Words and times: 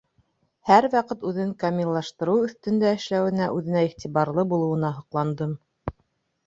Һәр 0.69 0.85
ваҡыт 0.93 1.25
үҙен 1.31 1.51
камиллаштырыу 1.63 2.47
өҫтөндә 2.47 2.95
эшләүенә, 3.01 3.51
үҙенә 3.59 3.85
иғтибарлы 3.91 4.49
булыуына 4.55 4.95
һоҡландым. 5.01 5.55